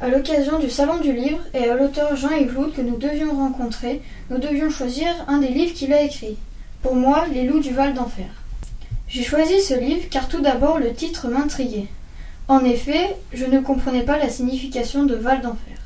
[0.00, 4.00] À l'occasion du Salon du Livre et à l'auteur Jean-Yves Loud que nous devions rencontrer,
[4.30, 6.36] nous devions choisir un des livres qu'il a écrit.
[6.82, 8.30] Pour moi, Les loups du Val d'Enfer.
[9.08, 11.88] J'ai choisi ce livre car tout d'abord le titre m'intriguait.
[12.46, 15.78] En effet, je ne comprenais pas la signification de Val d'Enfer.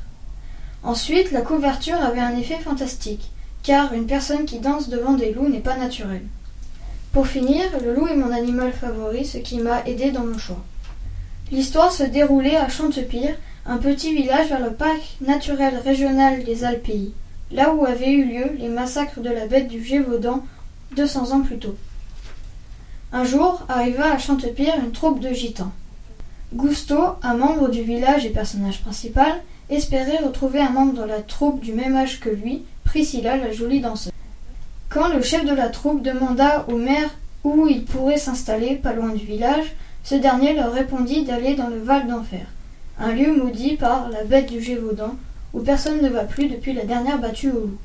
[0.83, 3.31] Ensuite, la couverture avait un effet fantastique,
[3.63, 6.27] car une personne qui danse devant des loups n'est pas naturelle.
[7.13, 10.63] Pour finir, le loup est mon animal favori, ce qui m'a aidé dans mon choix.
[11.51, 13.35] L'histoire se déroulait à Chantepire,
[13.65, 17.13] un petit village vers le parc naturel régional des Alpilles,
[17.51, 20.43] là où avaient eu lieu les massacres de la bête du Gévaudan
[20.95, 21.75] 200 ans plus tôt.
[23.13, 25.71] Un jour arriva à Chantepire une troupe de gitans.
[26.53, 31.61] Gusto, un membre du village et personnage principal, espérait retrouver un membre de la troupe
[31.61, 34.11] du même âge que lui, Priscilla la jolie danseuse.
[34.89, 37.09] Quand le chef de la troupe demanda au maire
[37.43, 41.79] où il pourrait s'installer pas loin du village, ce dernier leur répondit d'aller dans le
[41.79, 42.45] Val d'Enfer,
[42.99, 45.15] un lieu maudit par la bête du Gévaudan,
[45.53, 47.77] où personne ne va plus depuis la dernière battue au loup.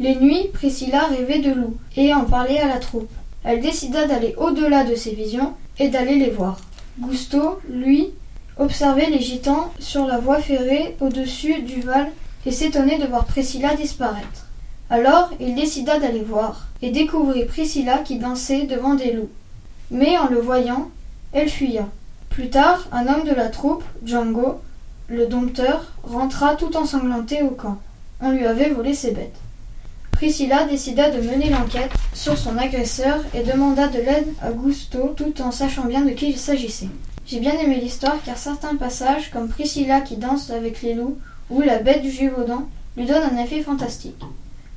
[0.00, 3.10] Les nuits, Priscilla rêvait de loups et en parlait à la troupe.
[3.44, 6.58] Elle décida d'aller au-delà de ses visions et d'aller les voir.
[6.98, 8.10] Gusto, lui,
[8.58, 12.10] observait les gitans sur la voie ferrée au-dessus du Val
[12.46, 14.46] et s'étonnait de voir Priscilla disparaître.
[14.90, 19.30] Alors il décida d'aller voir et découvrit Priscilla qui dansait devant des loups.
[19.90, 20.90] Mais en le voyant,
[21.32, 21.88] elle fuya.
[22.34, 24.60] Plus tard, un homme de la troupe, Django,
[25.06, 27.78] le dompteur, rentra tout ensanglanté au camp.
[28.20, 29.36] On lui avait volé ses bêtes.
[30.10, 35.40] Priscilla décida de mener l'enquête sur son agresseur et demanda de l'aide à Gusto tout
[35.42, 36.88] en sachant bien de qui il s'agissait.
[37.24, 41.18] J'ai bien aimé l'histoire car certains passages, comme Priscilla qui danse avec les loups
[41.50, 44.24] ou la bête du Gévaudan, lui donnent un effet fantastique.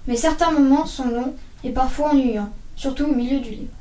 [0.07, 1.33] Mais certains moments sont longs
[1.63, 3.76] et parfois ennuyants, surtout au milieu du livre.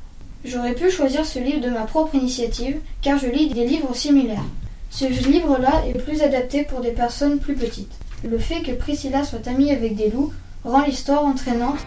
[0.47, 4.45] J'aurais pu choisir ce livre de ma propre initiative car je lis des livres similaires.
[4.89, 7.91] Ce livre-là est plus adapté pour des personnes plus petites.
[8.23, 10.31] Le fait que Priscilla soit amie avec des loups
[10.63, 11.79] rend l'histoire entraînante.